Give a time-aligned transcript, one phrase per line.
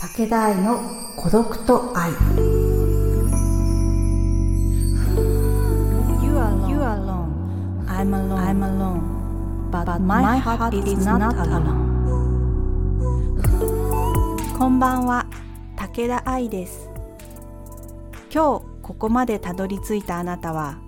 [0.00, 0.80] 武田愛の
[1.14, 2.10] 孤独と愛
[6.24, 7.84] You are, you are alone.
[7.86, 8.38] I'm alone.
[8.38, 9.02] I'm alone.
[9.70, 11.76] But, my, heart, is not alone.
[14.56, 15.26] こんばんは、
[15.76, 16.88] 武田愛です。
[18.32, 20.78] 今日ここまでたどり着いたあなたは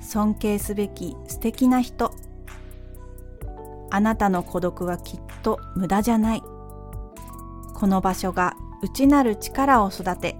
[0.00, 2.10] 尊敬すべき素敵な人。
[3.90, 6.42] あなたの孤独はきっと無駄じゃない。
[7.82, 8.51] この場所が
[8.82, 10.36] 内なる力を育て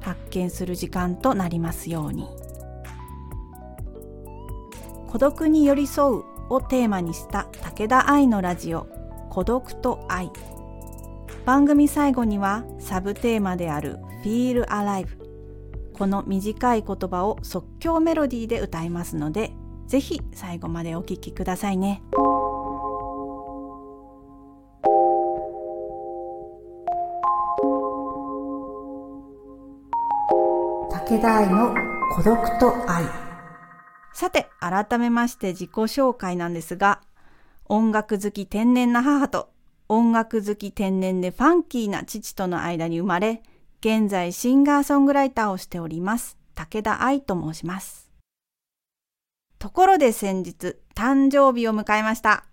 [0.00, 2.28] 発見する時間となりますように。
[5.10, 8.88] 孤独に寄り添うをテーマにした武田愛のラジオ
[9.30, 10.30] 孤独と愛。
[11.44, 15.24] 番組最後にはサブテーマである Feel Alive
[15.92, 19.52] この短い言葉を即興メロディーで歌いますので
[19.86, 22.02] ぜひ最後までお聴きくださいね。
[31.14, 31.72] 武田愛の
[32.10, 33.04] 孤独と愛。
[34.12, 37.02] さて改めまして自己紹介なんですが
[37.66, 39.50] 音楽好き天然な母と
[39.88, 43.44] 音楽好き天然でファンキーな父との間に生まれ
[43.78, 48.10] 現在シンガーソングライターをしております武田愛と申します。
[49.60, 52.44] ところで先日誕生日を迎えました。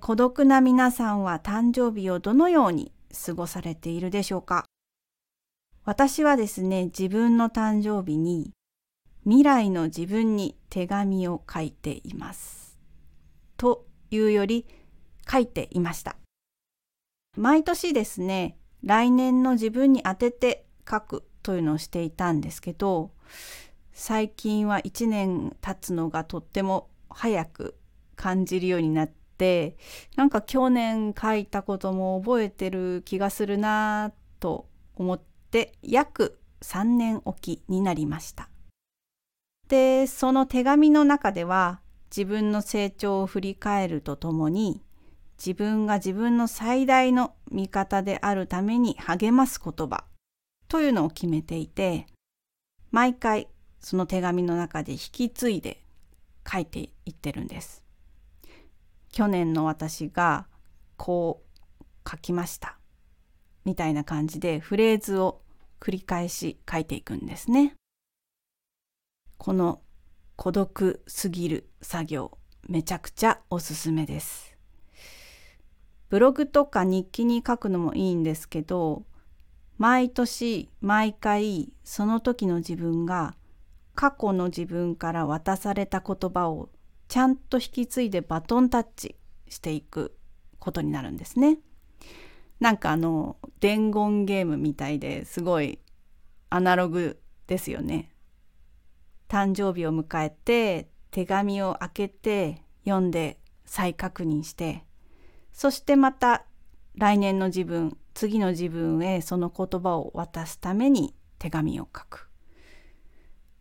[0.00, 2.92] 孤独な皆さんは誕生日をどのように
[3.26, 4.66] 過ごされているでしょうか？
[5.86, 8.50] 私はですね自分の誕生日に
[9.22, 12.76] 未来の自分に手紙を書いています。
[13.56, 14.66] というより
[15.30, 16.16] 書いていました。
[17.36, 23.12] 毎年ですね、来年の自分に当てて書くというのをしていたんですけど、
[23.92, 27.76] 最近は1年経つのがとっても早く
[28.16, 29.76] 感じるようになって、
[30.16, 35.35] なんか去年書いたことも覚えてる気がするなと思って
[35.82, 38.48] 約3年おきになりました。
[39.68, 44.82] でその手紙の中では自分の成長を振り返るとともに
[45.38, 50.04] 自分が自分の最大の味方であるために励ます言葉
[50.68, 52.06] というのを決めていて
[52.90, 53.48] 毎回
[53.80, 55.82] その手紙の中で引き継いで
[56.50, 57.84] 書いていってるんです。
[59.10, 60.46] 去年の私が
[60.96, 61.42] こ
[61.80, 62.78] う書きました
[63.66, 65.42] みたいな感じでフレーズを
[65.80, 67.74] 繰り返し書いていくんですね。
[69.36, 69.82] この
[70.36, 72.38] 孤独すぎる作業
[72.68, 74.56] めちゃくちゃおすすめです。
[76.08, 79.04] ブログとか日記に書くのもいいんですけど
[79.78, 83.34] 毎年毎回その時の自分が
[83.96, 86.68] 過去の自分から渡された言葉を
[87.08, 89.16] ちゃんと引き継いでバトンタッチ
[89.48, 90.16] していく
[90.60, 91.58] ことになるんですね。
[92.60, 95.78] なんかあの伝言ゲームみたいですごい
[96.50, 98.10] アナログですよね。
[99.28, 104.84] 誕生日を迎えて手紙を開けて読んで再確認して
[105.52, 106.44] そしてまた
[106.94, 112.28] 来年の自分次の自分へその言葉を渡すために手紙を書く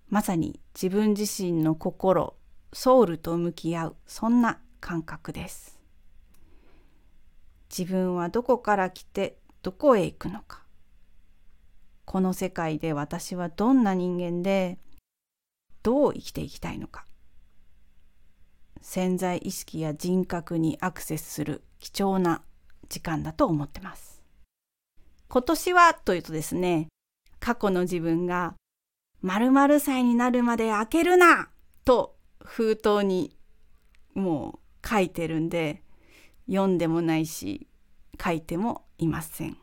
[0.10, 2.36] まさに自分自身の心
[2.72, 5.75] ソウルと向き合うそんな感覚です
[7.78, 10.64] 自分はどこから来てどこへ行くのか。
[12.06, 14.78] この世界で私はどんな人間で
[15.84, 17.06] どう生きていきたいのか。
[18.80, 22.44] 潜在意識や人格にアクセスする貴重な
[22.88, 24.24] 時間だと思ってます。
[25.28, 26.88] 今年はというとですね
[27.42, 28.54] 過去の自分が
[29.22, 31.50] 〇〇歳になるまで開けるな
[31.84, 33.36] と封筒に
[34.14, 35.82] もう書いてるんで
[36.48, 37.68] 読んでもないし
[38.24, 39.58] 書いてもいません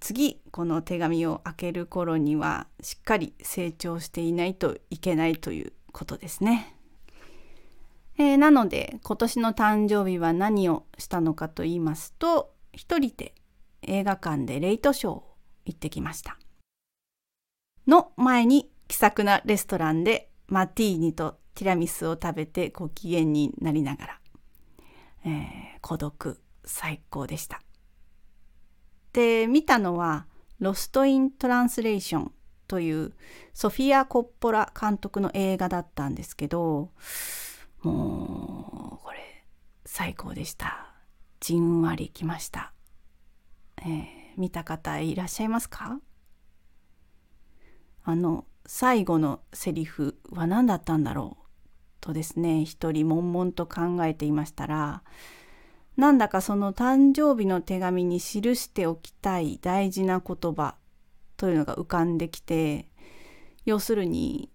[0.00, 6.74] 次この手紙を開ける頃にはしっかり成長していないといけないということですね。
[8.18, 13.34] えー、なので今年の誕生日は何をしたのかと言いますと一人で
[13.82, 15.34] 映画館でレイトショーを
[15.64, 16.38] 行ってきました。
[17.86, 24.20] の前に気さくなレストランでマティーニとティラミスを食べてご機嫌になりながら、
[25.26, 27.60] えー、孤独最高でした。
[29.12, 30.26] で見たのは
[30.60, 32.32] 「ロスト・イン・トランスレーション」
[32.68, 33.12] という
[33.52, 36.92] ソフィア・コッポラ監督の映画だったんですけど
[37.82, 39.44] もうこれ
[39.84, 40.94] 最高でした。
[41.40, 42.72] じんわりきました、
[43.78, 44.06] えー、
[44.36, 46.00] 見た方いらっしゃいますか？
[48.04, 51.45] あの最後のセリフは何だったんだろう？
[52.06, 55.02] とですね一人悶々と考えていましたら
[55.96, 60.76] なんだかその誕生日の手紙に記しておきたい大事な言葉
[61.36, 62.88] というのが浮かんできて
[63.64, 64.50] 要するに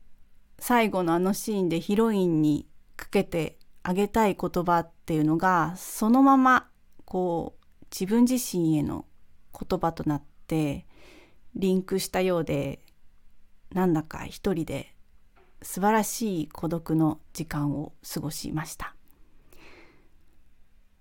[0.60, 6.68] 最後のあのシーンでヒロインにかけてあげたい言葉っていうのがそのまま
[7.04, 9.06] こう自分自身への
[9.52, 10.86] 言葉となって
[11.56, 12.80] リンクしたようで
[13.74, 14.94] なんだか一人で
[15.62, 18.96] 素晴らしい孤独の時間を過ごしました。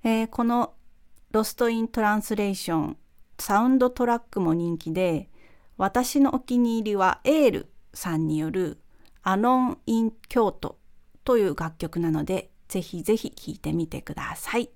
[0.02, 0.74] えー、この
[1.30, 2.96] 「ロスト・イン・トランスレーション」
[3.38, 5.30] サウンドトラックも人気で
[5.76, 8.80] 私のお気に入りはエールさんによる
[9.22, 10.78] 「アロン・イン・京都」
[11.24, 14.70] という楽曲なのでぜひぜひ聴いてみてください。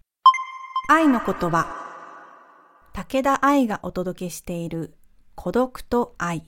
[0.89, 1.67] 愛の言葉
[2.93, 4.95] 武田愛がお届けしている
[5.35, 6.47] 孤独と愛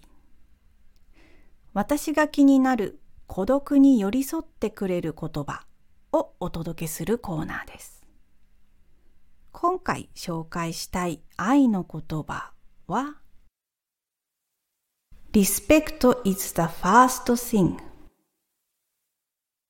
[1.73, 5.67] 私が気になる孤独に寄り添ってくれる言葉
[6.13, 8.07] をお届けするコーナーです。
[9.53, 12.53] 今回紹介したい愛の言葉
[12.87, 13.17] は
[15.33, 17.77] Respect is the first thing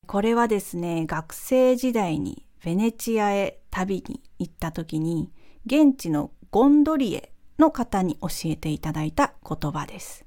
[0.07, 5.33] これはですね、学生時代にベネチアへ旅に行った時に
[5.67, 10.26] 現地のゴンドリエの方に教えていただいた言葉です。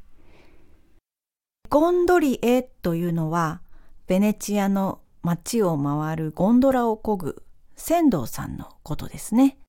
[1.69, 3.62] ゴンドリエというのは
[4.07, 7.44] ベネチアの街を回るゴンドラを漕ぐ
[7.75, 9.60] 船頭さんのことですね。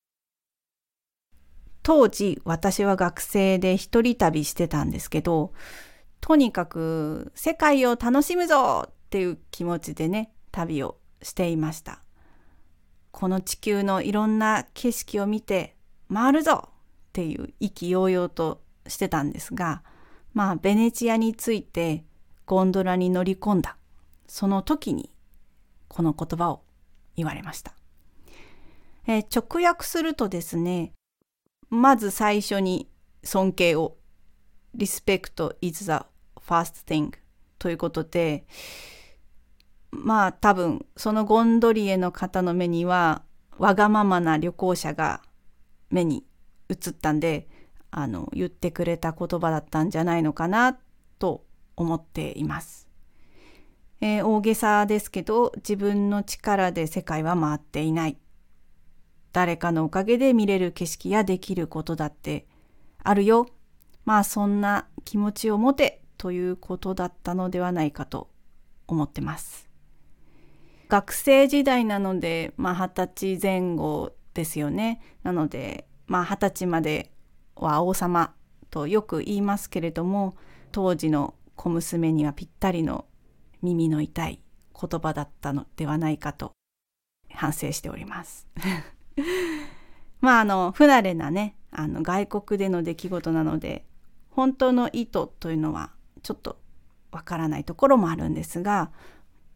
[1.82, 5.52] 当時私は学生で一人旅してたんですけど、
[6.22, 12.00] とにかく世界を楽しむぞっていう気持ちでね、旅をしていました。
[13.10, 15.76] この地球のいろんな景色を見て
[16.10, 16.72] 回るぞっ
[17.12, 19.82] ていう意気揚々としてたんですが、
[20.34, 22.04] まあベネチアについて
[22.46, 23.76] ゴンドラに乗り込んだ
[24.26, 25.10] その時に
[25.88, 26.62] この言葉を
[27.16, 27.74] 言われました。
[29.06, 30.92] えー、直訳するとですね、
[31.68, 32.88] まず最初に
[33.24, 33.96] 尊敬を
[34.76, 35.90] Respect is the
[36.38, 37.12] first thing
[37.58, 38.46] ということで、
[39.90, 43.22] まあ多分そのゴンドリエの方の目には
[43.58, 45.22] わがままな旅行者が
[45.90, 46.24] 目に
[46.68, 47.48] 映ったんで、
[47.90, 50.78] あの言ってくれた言葉だったんじゃないのかな
[51.18, 51.44] と
[51.76, 52.88] 思っています。
[54.00, 58.16] えー、大げさですけど自分の力で世界は回っていない。
[59.32, 62.46] 誰かのおかげで見れる景色やできることだって
[63.02, 63.46] あるよ。
[64.04, 68.28] まあそんな気持ちを持てということだったのではないかと
[68.86, 69.68] 思ってます。
[70.88, 75.00] 学生時代なので、まあ二十歳前後ですよね。
[75.22, 77.12] なので、まあ二十歳まで
[77.56, 78.32] は王様
[78.70, 80.34] とよく言いますけれども、
[80.72, 83.04] 当時の小娘にはぴったりの
[83.62, 84.40] 耳の痛い
[84.80, 86.52] 言葉だったのではないかと
[87.30, 88.48] 反省しております。
[90.20, 93.86] まああの不慣れなねあの外国での出来事なので
[94.30, 95.92] 本当の意図というのは
[96.22, 96.58] ちょっと
[97.10, 98.90] わからないところもあるんですが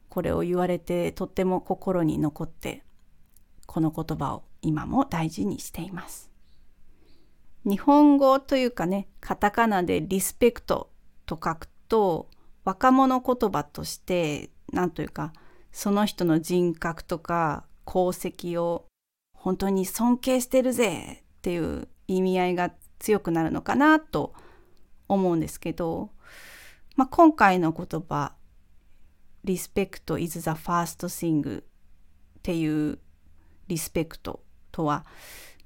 [0.09, 2.85] これを言われてとっても心に残って
[3.67, 6.34] この言葉を今も大事にしています。
[7.65, 10.91] 日本語というかねカタカナでリスペクト
[11.25, 12.29] と書くと
[12.65, 15.33] 若者言葉として何というか
[15.73, 18.87] その人の人格とか功績を
[19.35, 24.35] 本当に尊敬してるぜっていう意味合いが強くなるのかなと
[25.09, 26.11] 思うんですけど、
[26.97, 28.35] まあ、今回の言葉
[29.45, 31.65] 「Respect is the first thing」っ
[32.43, 32.99] ていう
[33.69, 35.05] リスペクトとは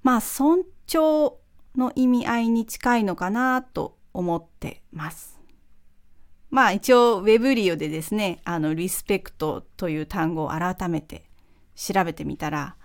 [0.02, 1.38] まあ尊重
[1.78, 5.40] の意味合いに近いのかなと思ってます。
[6.50, 11.28] まあ一応ウェブリオでですね、あのリスペクトという単語を改めて
[11.74, 12.76] 調べてみたら、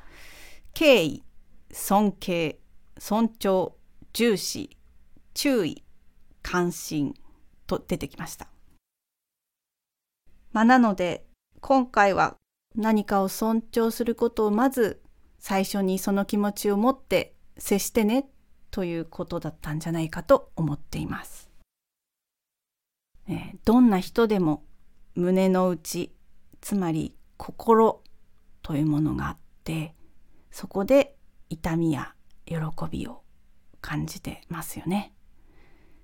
[0.74, 1.24] 敬意、
[1.72, 2.60] 尊敬、
[2.98, 3.74] 尊重、
[4.14, 4.78] 重視、
[5.34, 5.84] 注意、
[6.42, 7.16] 関心
[7.66, 8.48] と出てきました。
[10.52, 11.26] まあ、なので
[11.62, 12.36] 今回は
[12.76, 15.02] 何かを尊重することをまず
[15.40, 18.28] 最初にその気持ちを持って接してね
[18.74, 21.48] ということだったんじゃないかと思っています。
[23.30, 24.64] えどんな人でも
[25.14, 26.12] 胸の内
[26.60, 28.02] つまり心
[28.64, 29.94] というものがあって
[30.50, 31.16] そこで
[31.52, 32.16] 痛みや
[32.46, 32.56] 喜
[32.90, 33.22] びを
[33.80, 35.14] 感じてますよね。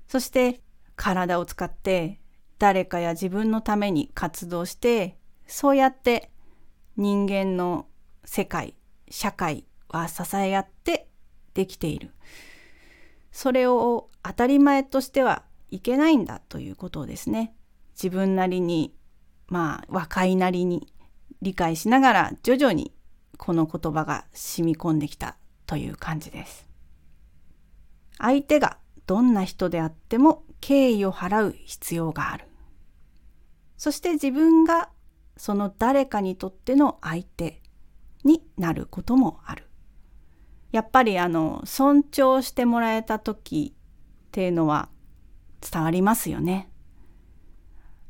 [0.08, 0.62] そして
[0.96, 2.22] 体を使って
[2.60, 6.30] 誰かや自分のために活動してそうやって
[6.98, 7.88] 人間の
[8.26, 8.76] 世界
[9.10, 11.08] 社会は支え合って
[11.56, 12.12] できている
[13.32, 17.54] それを当たり前としてはいけないんだということをですね
[17.94, 18.94] 自分なりに
[19.48, 20.92] まあ若いなりに
[21.42, 22.94] 理解しながら徐々に
[23.38, 26.68] この言葉が染み込んできたという感じです。
[28.18, 32.46] 相手がどんな人であっても敬意を払う必要がある。
[33.78, 34.90] そして自分が
[35.38, 37.62] その誰かにとっての相手
[38.26, 39.69] になることもある。
[40.72, 44.90] やっぱりあの尊重してもらえた時っていうのは
[45.62, 46.70] 伝わりますよね。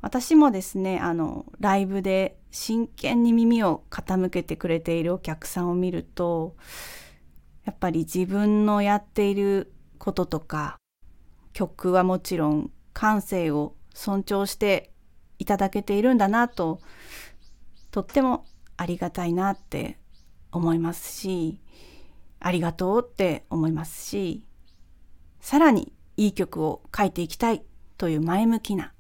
[0.01, 6.55] 私もですねあのライブで真剣に耳を傾けてくれているお客さんを見ると
[7.65, 10.77] やっぱり自分のやっていることとか
[11.51, 14.91] 曲はもちろん感性を尊重して
[15.37, 16.79] いただけているんだなと
[17.91, 18.45] とっても
[18.77, 19.97] ありがたいなって
[20.51, 21.59] 思いますし
[22.39, 24.43] ありがとうって思いますし
[25.41, 27.63] さらにいい曲を書いていきたい
[27.97, 28.93] という前向きな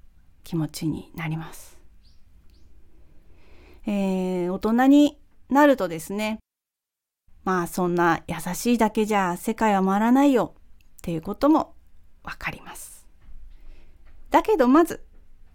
[0.43, 1.77] 気持ちになります。
[3.85, 5.17] えー、大人に
[5.49, 6.39] なるとですね
[7.43, 10.61] まあそんな優しいだけじゃ世界は回らないよっ
[11.01, 11.73] ていうことも
[12.23, 13.07] わかります。
[14.29, 15.03] だけどまず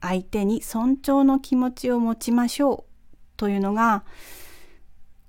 [0.01, 2.95] 相手に尊重の気持ちを持ちましょう
[3.37, 4.05] というのが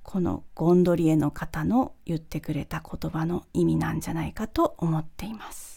[0.05, 5.74] このゴンドリエの方の言ってくれた言葉の意味なんじゃないかと思っています。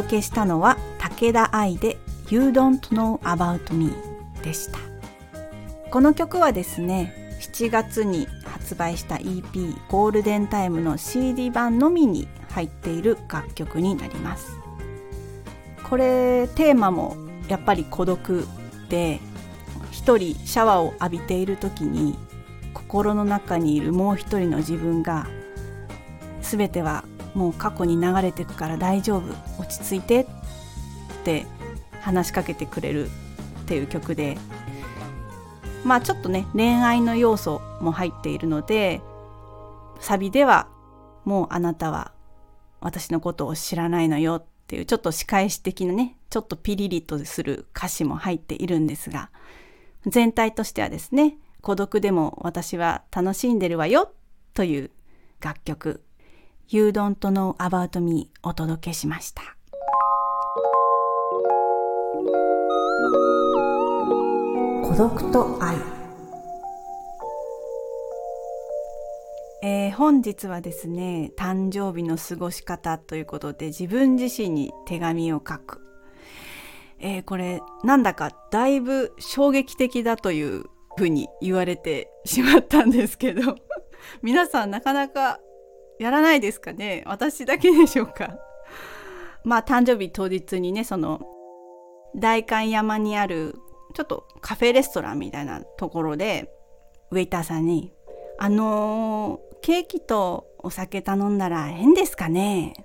[0.00, 1.98] 届けしたのは武田愛で
[2.30, 3.92] You Don't Know About Me
[4.42, 4.78] でした。
[5.90, 14.58] この曲はですね7月に発売した EP ゴールデンタイムの CD 版のみに入っている楽曲になります。
[15.86, 17.16] これテーマも
[17.48, 18.46] やっぱり孤独
[18.88, 19.20] で
[19.90, 22.16] 一人シャワーを浴びている時に
[22.72, 25.26] 心の中にいるもう一人の自分が
[26.40, 29.32] 全てはもう過去に流れてくから大丈夫。
[29.60, 30.26] 落ち着いてっ
[31.24, 31.46] て
[32.00, 33.10] 話しかけてくれるっ
[33.66, 34.38] ていう曲で。
[35.84, 39.00] まあちょっとね恋愛の要素も入っているので
[40.00, 40.68] サビでは
[41.24, 42.12] もうあなたは
[42.80, 49.30] 私のことを知らないのよっていうちょっと仕返し的なねちょっとピリリとする歌詞も入っているんですが
[50.06, 54.12] 全体としてはですね孤独でも私は楽しんでるわよ
[54.54, 54.90] という
[55.40, 56.02] 楽曲。
[56.72, 59.56] You Don't Know About Me お届けしました。
[64.84, 65.74] 孤独と愛
[69.64, 75.80] えー、本日はですね誕生日の過ごし方ということで自分自身に手紙を書く、
[77.00, 83.56] えー、これなんだかだいぶ衝撃的だというふうに言われてしまったんですけど
[84.22, 85.40] 皆さんなかなか
[86.00, 87.02] やらないですかね？
[87.06, 88.38] 私だけでしょうか？
[89.44, 91.20] まあ誕生日当日にねその
[92.16, 93.54] 代官山にある
[93.94, 96.50] ちょっとカフェレストランみたいなところで
[97.10, 97.92] ウェイターさんに
[98.38, 102.74] 「あのー、ケーキとお酒頼んだら変ですかね?」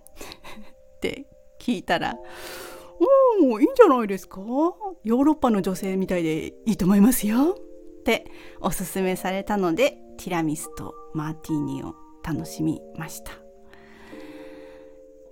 [0.98, 1.26] って
[1.60, 2.16] 聞いたら
[3.40, 4.42] 「おおいいんじゃないですか？
[4.42, 7.56] ヨーロッパの女性みたいでいいと思いますよ」
[8.00, 8.26] って
[8.62, 11.96] おすすめされたのでティラミスとマーティーニを
[12.26, 13.32] 楽しみました。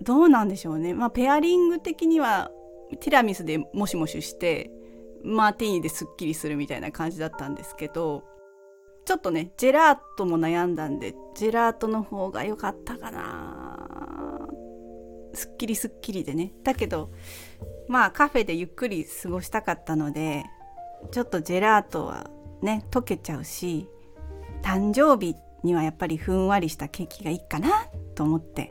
[0.02, 0.94] どうなんでしょうね。
[0.94, 2.50] まあペアリング的には
[3.00, 4.70] ティラミスでモシモシして
[5.24, 8.22] マーティーニですっきりするみたいな感じだったんですけど
[9.06, 14.48] ちょっとねジェラートも悩んだんでジェラートの方が良かったかな。
[15.32, 16.52] すっきりすっきりでね。
[16.62, 17.10] だけど
[17.88, 20.44] まあカフェでゆっくり過ごしたかったので
[21.10, 22.30] ちょっとジェラートは
[22.62, 23.88] ね溶けちゃうし
[24.62, 28.70] 誕生日にはやっぱりふんわりしたケーキがいいかなと思って、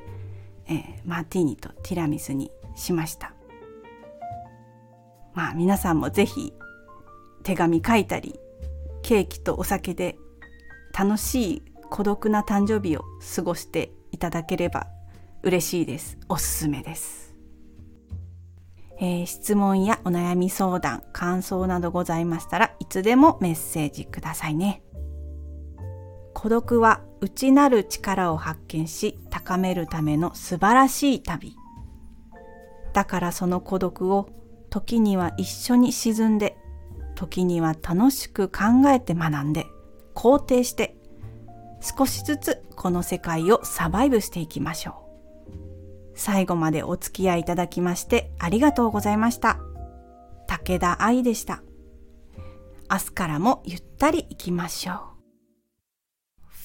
[0.68, 3.34] えー、マーティーニとティラミスにしました。
[5.34, 6.54] まあ皆さんも是非
[7.44, 8.40] 手紙書いたり
[9.02, 10.16] ケーキとお酒で
[10.98, 13.04] 楽しい孤独な誕生日を
[13.36, 14.88] 過ごしていただければ
[15.42, 16.18] 嬉しいです。
[16.30, 17.36] おすすめです、
[19.00, 24.84] えー、質問やお悩み相談感想などございましたらいつでもメッセージくださいね。
[26.44, 31.56] 孤独は内なる力を発見し高めるための素晴らしい旅。
[32.92, 34.28] だからその孤独を
[34.70, 36.58] 時には一緒に沈んで
[37.16, 39.68] 時には楽しく考えて学んで
[40.16, 40.98] 肯定して
[41.80, 45.08] 少しずつこの世界をサバイブしていきましょ
[46.12, 46.14] う。
[46.16, 49.60] 最後までお付き合いいただきましてありがとうございました。
[50.48, 51.64] 武田愛でした。
[52.92, 55.13] 明日からもゆったりいきましょう。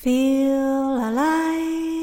[0.09, 1.98] Feel alive